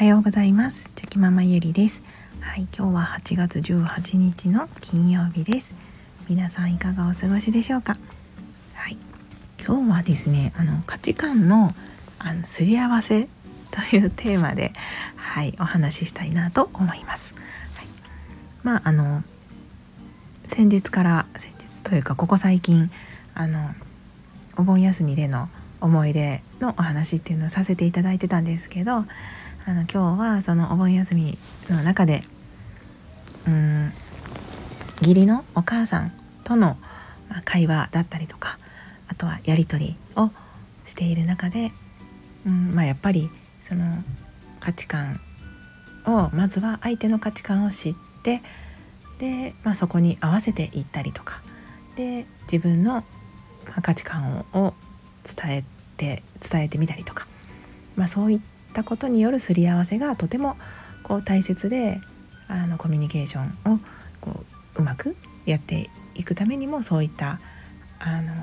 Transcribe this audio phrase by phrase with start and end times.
[0.00, 0.90] はようございます。
[0.94, 2.02] チョキママゆりです。
[2.40, 5.74] はい今日は8月18日の金曜日です。
[6.26, 7.92] 皆さんいかがお過ごしでしょうか？
[8.72, 8.96] はい
[9.62, 11.74] 今日はですねあの価値観の
[12.18, 13.28] あのすり合わせ
[13.70, 14.72] というテーマで
[15.16, 17.34] はいお話ししたいなと思います、
[17.74, 17.86] はい、
[18.62, 19.22] まああの
[20.46, 22.90] 先日から先日というかここ最近
[23.34, 23.68] あの
[24.56, 25.50] お盆休みでの
[25.82, 29.04] 思い出のお話っていうのをさせていただいてたんですけど
[29.70, 31.38] あの今日はそのお盆休み
[31.68, 32.24] の中で
[33.46, 33.92] うん
[35.00, 36.76] 義理のお母さんとの
[37.44, 38.58] 会話だったりとか
[39.06, 40.32] あとはやり取りを
[40.84, 41.68] している中で、
[42.44, 43.30] うんまあ、やっぱり
[43.60, 43.84] その
[44.58, 45.20] 価値観
[46.04, 47.94] をまずは相手の価値観を知っ
[48.24, 48.42] て
[49.20, 51.42] で、まあ、そこに合わせていったりとか
[51.94, 53.04] で自分の
[53.82, 54.74] 価値観を
[55.22, 55.64] 伝え
[55.96, 57.28] て伝えてみたりとか、
[57.94, 60.56] まあ、そういったことによるすり合わせがとても
[61.02, 62.00] こう大切で
[62.48, 63.78] あのコミュニケーションを
[64.20, 64.44] こ
[64.76, 67.40] ううまくやっていくためにもそういった
[67.98, 68.34] あの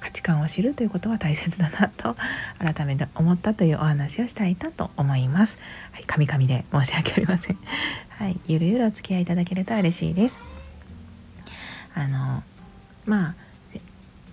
[0.00, 2.16] 価値観を知るということは大切だなと
[2.58, 5.58] 改めて思ったというお話をしたいなと思います。
[5.92, 7.58] はい、カミカミで申し訳ありません。
[8.10, 10.42] はい、ゆるゆるお付き合いいただけると嬉しいです。
[11.94, 12.42] あの
[13.04, 13.34] まあ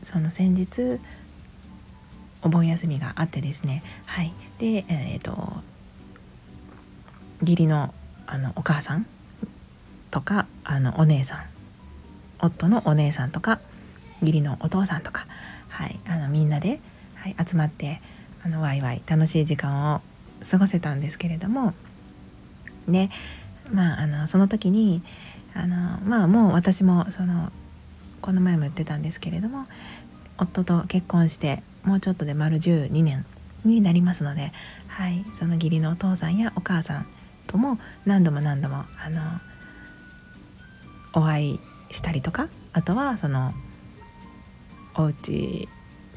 [0.01, 0.99] その先日
[2.43, 3.83] お盆休みがあってですね。
[4.05, 4.33] はい。
[4.59, 5.61] でえっ、ー、と
[7.41, 7.93] 義理の
[8.25, 9.05] あのお母さん
[10.11, 11.45] とかあのお姉さん
[12.39, 13.59] 夫のお姉さんとか
[14.21, 15.25] 義理のお父さんとか、
[15.69, 16.79] はい、あのみんなで、
[17.15, 18.01] はい、集まって
[18.43, 20.01] あのワイワイ楽しい時間を
[20.49, 21.73] 過ごせたんですけれども
[22.87, 23.09] ね。
[23.71, 25.01] まああのその時に
[25.53, 27.51] あのまあもう私もその
[28.21, 29.67] この前も言ってたんですけれども
[30.37, 33.25] 夫と結婚してもうちょっとで丸12年
[33.65, 34.51] になりますので、
[34.87, 37.07] はい、その義理のお父さんやお母さん
[37.47, 39.21] とも何度も何度もあの
[41.13, 43.53] お会いしたりとかあとはその
[44.95, 45.67] お家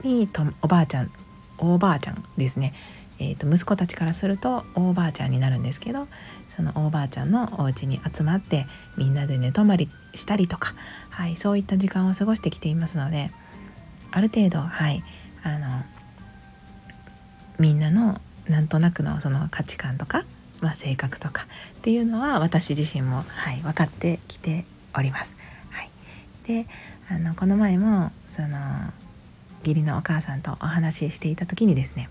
[0.03, 1.11] にとおばあちゃん
[1.59, 2.75] おばあちゃんですね、
[3.19, 6.07] えーと、息子たちからするとおばあちゃんになるんですけど
[6.49, 8.67] そのおばあちゃんのお家に集まって
[8.97, 10.75] みんなで寝泊まりしたりとか、
[11.11, 13.31] はい、そういった時間を過ごしてきていますので
[14.11, 15.03] ある程度はい
[15.47, 15.85] あの
[17.59, 20.25] みんなのなんとなくのその価値観とか、
[20.61, 21.47] まあ、性格とか
[21.79, 24.65] っていうのは私自身も、はい、分かってきて
[24.97, 25.37] おります。
[25.71, 25.91] はい、
[26.47, 26.67] で
[27.09, 28.49] あのこの前もその
[29.61, 32.09] 義理のお母さんとお話ししていた時にですね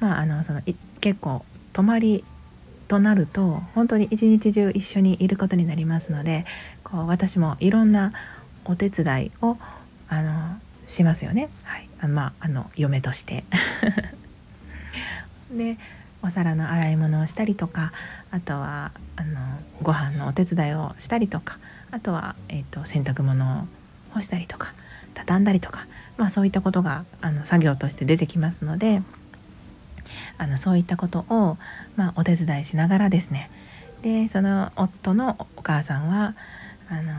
[0.00, 0.62] まああのその
[1.00, 2.24] 結構泊まり
[2.88, 6.44] となると本当に一日中一緒にいることになりますので
[6.82, 8.12] こう私もいろんな
[8.64, 9.56] お手伝いを
[10.08, 10.60] あの
[10.92, 11.48] しますよね。
[11.64, 13.44] はい、あまああの嫁として。
[15.50, 15.78] で
[16.22, 17.92] お皿の洗い物をしたりとか
[18.30, 19.40] あとはあの
[19.82, 21.58] ご飯のお手伝いをしたりとか
[21.90, 23.66] あとは、えーと、洗濯物を
[24.12, 24.72] 干したりとか
[25.14, 25.86] 畳んだりとか、
[26.16, 29.02] まあ、そういったことがあの作業として出てきますので
[30.38, 31.58] あのそういったことを、
[31.96, 33.50] まあ、お手伝いしながらですね。
[34.02, 36.34] でその夫のお母さんは
[36.88, 37.12] あの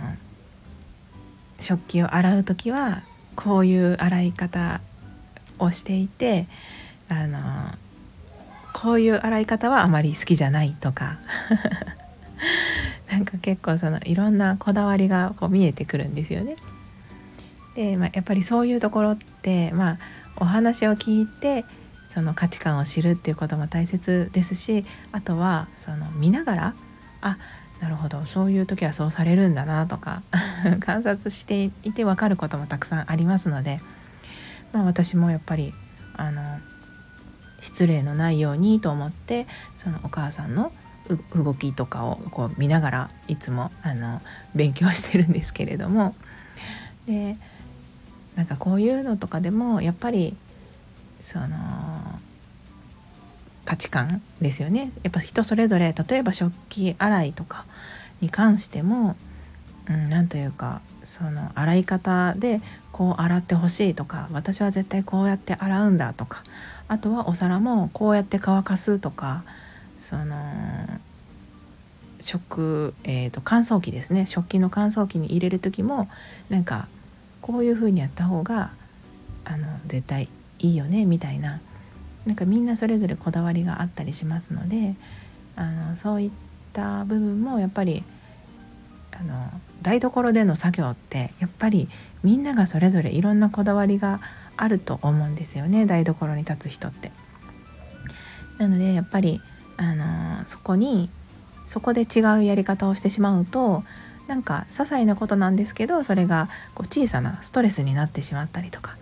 [1.60, 3.04] 食器を洗う時は
[3.36, 4.82] こういう洗い方
[5.60, 6.48] をしていて
[7.10, 7.40] あの
[8.74, 11.20] こういう洗い方はあまり好きじゃないとか
[13.10, 16.56] なんか結構そのいろんなこだわりがこう見えてくるんですよね。
[17.76, 19.98] で、まあ、やっぱりそういうところって、まあ、
[20.38, 21.66] お話を聞いて
[22.08, 26.76] その価値観を知るっていうことも大切ですしあとはその見ながら
[27.22, 27.38] あ
[27.84, 28.26] なるほど。
[28.26, 30.24] そういう時はそうされるんだなとか
[30.80, 33.82] 観察していて分かることもたくさんありますので、
[34.72, 35.74] まあ、私もやっぱり
[36.16, 36.60] あの
[37.60, 40.72] 失礼のないようにと思ってそのお母さんの
[41.36, 44.22] 動きとかをこう見ながらいつもあの
[44.56, 46.16] 勉強してるんですけれども
[47.06, 47.36] で
[48.36, 50.38] なんかこういうのとかでもやっぱり
[51.22, 51.48] その
[53.66, 54.92] 価値観ですよね。
[55.04, 57.66] やっぱ人それぞれ例えば食器洗いとか
[58.22, 59.16] に関しても
[59.88, 62.62] 何、うん、というかその洗い方で
[62.92, 66.44] こう洗ってほしいとか私は絶対こうやって洗うんだとか
[66.88, 69.44] あとはお皿もこうやって乾かすとか
[70.00, 70.36] その
[72.20, 74.26] 食、えーと、乾燥機ですね。
[74.26, 76.10] 食器の乾燥機に入れる時も
[76.50, 76.88] なんか
[77.42, 78.72] こういう風にやった方が
[79.46, 80.30] あの絶対
[80.60, 81.60] いいよねみたいな
[82.26, 84.96] なんかみんなそれぞれこだわりがあったりしますので
[85.56, 86.32] あのそういっ
[86.72, 88.04] た部分もやっぱり
[89.12, 89.50] あの
[89.82, 91.90] 台所での作業ってやっぱり
[92.24, 94.22] みんながそれぞれいろんなこだわりが
[94.56, 97.12] あると思うんですよね台所に立つ人って。
[98.58, 99.42] なのでやっぱり
[99.78, 101.10] あのそこに
[101.66, 103.84] そこで違うやり方をしてしまうと
[104.28, 108.96] なんか些細なことなんですけどそれがこう小さなストレスになってしまったりとか、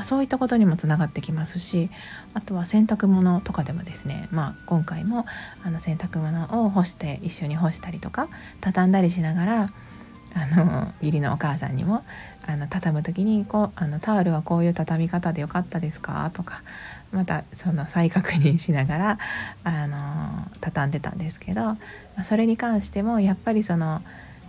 [0.00, 1.90] まあ、そういったことにもつながってきますし
[2.32, 5.26] あとは洗濯物とかでもですね、まあ、今回も
[5.62, 8.30] あの洗濯物を干して一緒に干したりとか
[8.62, 9.70] 畳んだりしながら
[10.32, 12.02] あの義理のお母さんにも
[12.46, 16.30] あの畳む時にこうあのタオルはこういう畳み方でよかったですか？
[16.32, 16.62] とか
[17.12, 19.18] またその再確認しながら
[19.64, 21.76] あの畳んでたんですけど
[22.24, 24.00] それに関してもやっぱりその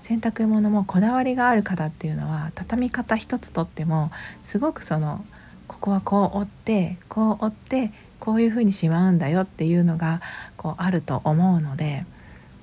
[0.04, 4.12] 洗濯物もこだわりがある方っていうのは畳み方一つとっても
[4.44, 5.26] すごくその
[5.72, 10.22] ここはこう折ってこう折ってこういうふうにしまうんだよっていうのが
[10.58, 12.06] こうあると思うので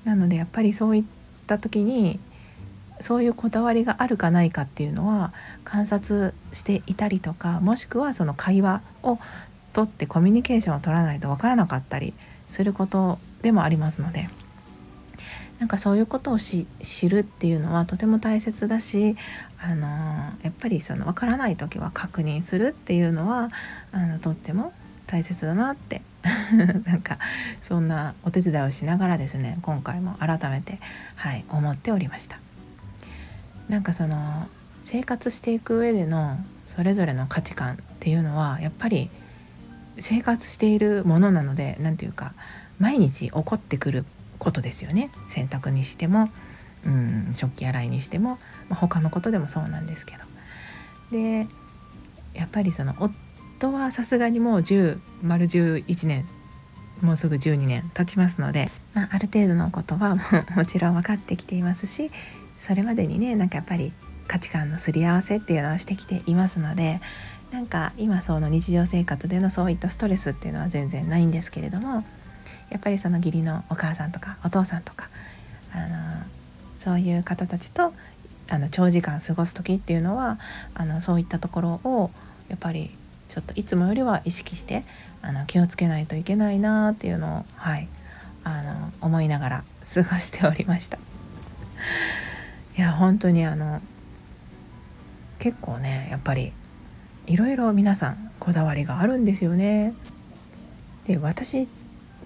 [0.03, 1.03] なのでやっぱりそういっ
[1.47, 2.19] た時に
[3.01, 5.33] そういうこだわりがあるかないかっていうのは
[5.63, 9.17] 観察していたりとかもしくはその会話を
[9.73, 12.13] とってコミュニケーションを取らないと分からなかったり
[12.47, 14.29] することでもありますので。
[15.59, 16.65] なんかそういうことを知
[17.09, 19.17] るっていうのはとても大切だし、
[19.61, 19.87] あの
[20.41, 23.51] やっぱりその分からない時は確認するっていうのは
[23.91, 24.71] あのとっても
[25.05, 26.01] 大切だなって
[26.85, 27.17] なんか
[27.61, 30.79] そんなお手伝いをしながらですね今回も改めて、
[31.15, 32.39] はい、思っておりました。
[33.67, 34.47] なんかその
[34.85, 39.09] 生活していく上でのそれぞれの価値観っていうのはやっぱり
[39.99, 42.33] 生活しているものなので何て言うか
[42.79, 44.05] 毎日起こってくる
[44.39, 45.11] ことですよね。
[45.27, 46.29] 洗濯にしても、
[46.85, 48.39] うん、食器洗いにしても、
[48.69, 50.23] まあ、他のことでもそうなんですけど。
[51.11, 51.47] で
[52.33, 56.27] やっぱりその夫はさすがにもう10丸11年
[57.01, 60.21] もうすぐ12年経ちますので、まあ、ある程度のことはも
[60.55, 62.11] もちろん分かってきていますし
[62.59, 63.93] それまでにねなんかやっぱり
[64.27, 67.01] 価値観のすり合わせっていうのはしてきていますので
[67.51, 72.03] なんか今その日常生活でのそういったストレスっていうのは全然ないんですけれども
[72.71, 75.09] やっぱりその義理のお母さんとかお父さんとか
[75.73, 76.23] あの
[76.77, 77.93] そういう方たちと
[78.47, 80.39] あの長時間過ごす時っていうのは
[80.73, 82.11] あのそういったところを
[82.47, 82.91] やっぱり
[83.27, 84.83] ちょっといつもよりは意識して
[85.21, 87.87] あの気をつけないといけないなっていうのをはい
[88.43, 89.63] あの思いながら
[89.93, 90.97] 過ごしておりました。
[92.77, 93.81] いや本当にあの
[95.37, 96.53] 結構ねやっぱり
[97.27, 99.93] いろいろ皆さんこだわりがあるんですよね。
[101.05, 101.67] で私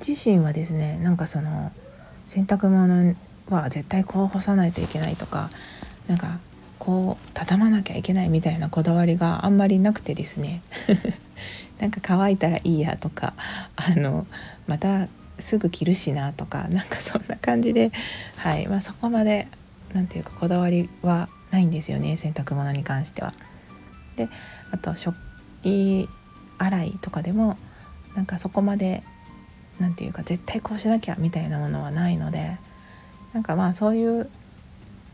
[0.05, 1.71] 自身はですねなんかその
[2.25, 3.15] 洗濯物
[3.49, 5.49] は絶対こう干さないといけないとか
[6.07, 6.39] なんか
[6.79, 10.61] こう畳まなきゃいけないみたいなこだわりがあんまりなくてですね
[11.79, 13.33] なんか乾いたらいいやとか
[13.75, 14.27] あの
[14.67, 15.07] また
[15.39, 17.91] すぐ着るしなとかなんかそんな感じで、
[18.35, 19.47] はいまあ、そこまで
[19.93, 23.33] 何て言うかこだわりはないんですよね洗濯物に関しては。
[24.17, 24.27] で
[24.71, 25.15] あと食
[25.61, 26.09] 器
[26.57, 27.57] 洗いとかでも
[28.15, 29.03] なんかそこまで
[29.79, 32.57] 何て言うか絶対こうしなきゃみたいなものはないので
[33.33, 34.29] なんかまあそういう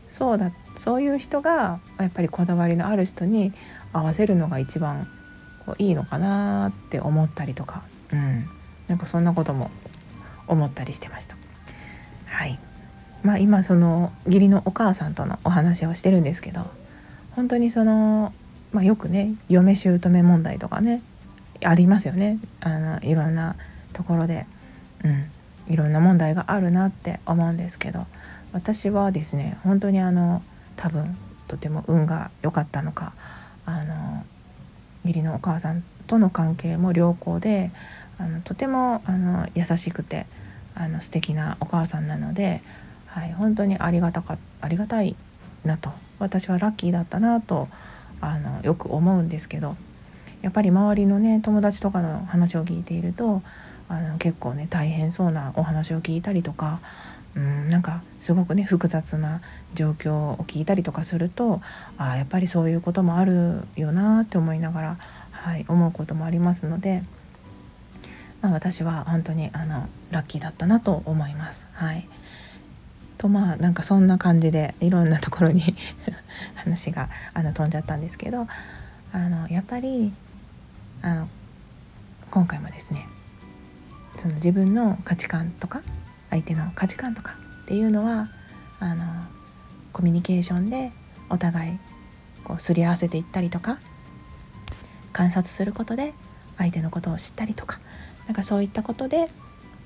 [0.08, 3.52] そうだそういう人がやっぱりこだわりのある人に
[3.92, 5.06] 合わせるのが一番
[5.66, 8.48] こういいのかなって思ったりとか、うん、
[8.88, 9.70] なんかそんなことも
[10.46, 11.36] 思ったりしてました。
[12.26, 12.58] はい
[13.22, 16.70] まあ、今その義理のお母さんとのお話をしてるんですけど
[17.32, 18.32] 本当にその、
[18.72, 21.02] まあ、よくね嫁姑問題とかね
[21.62, 23.56] ありますよねあのいろんな
[23.92, 24.46] ところで。
[25.04, 25.30] うん
[25.70, 28.06] いろんな問題があるなって思うんですけど
[28.52, 30.42] 私はですね本当にあの
[30.76, 31.16] 多分
[31.46, 33.14] とても運が良かったのか
[33.64, 34.24] あの
[35.04, 37.70] 義理のお母さんとの関係も良好で
[38.18, 40.26] あのとてもあの優しくて
[40.74, 42.62] あの素敵なお母さんなので、
[43.06, 45.14] はい、本当にありがたかありがたい
[45.64, 47.68] なと私はラッキーだったなと
[48.20, 49.76] あのよく思うんですけど
[50.42, 53.42] やっぱり周りのね友達とかの話を聞いていると
[53.90, 56.80] あの結構ね大変そうなお話を聞いたりとか
[57.34, 59.40] うんなんかすごくね複雑な
[59.74, 61.60] 状況を聞いたりとかすると
[61.98, 64.96] あやっぱりそういうこともあるよなって思いながら、
[65.32, 67.02] はい、思うこともありますので、
[68.42, 71.66] まあ、私は本当にあのラッキーだったなと思います。
[71.72, 72.08] はい
[73.18, 75.76] とまあなんかそんな感じでいろんなところに
[76.54, 78.48] 話があの飛んじゃったんですけど
[79.12, 80.10] あのやっぱり
[81.02, 81.28] あの
[82.30, 83.06] 今回もですね
[84.16, 85.82] その自分の価値観とか
[86.30, 88.30] 相手の価値観とかっていうのは
[88.78, 89.04] あの
[89.92, 90.92] コミュニケーションで
[91.28, 91.78] お互い
[92.44, 93.78] こうすり合わせていったりとか
[95.12, 96.14] 観察することで
[96.58, 97.80] 相手のことを知ったりとか
[98.26, 99.28] なんかそういったことで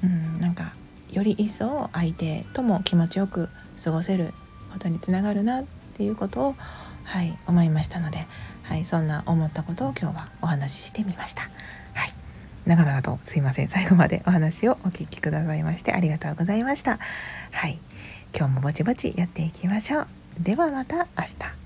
[0.03, 0.75] うんなんか
[1.11, 3.49] より一層相手とも気持ちよく
[3.83, 4.35] 過ごせる
[4.73, 5.65] ことにつながるなっ
[5.95, 6.55] ていうことを
[7.05, 8.27] はい思いましたので、
[8.63, 11.43] はい、そんな思ったことを今日はお話ししてみました。
[11.93, 12.14] はい
[12.67, 13.69] 長々とすいません。
[13.69, 16.99] 最後までお話をお聞きくださいましてありがとうございました。
[17.51, 17.79] はい。
[18.37, 20.07] 今日もぼちぼちやっていきましょう。
[20.41, 21.64] ではまた明日。